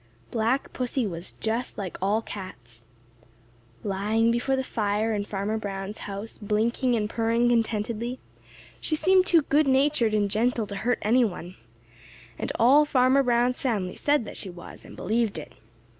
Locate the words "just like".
1.33-1.95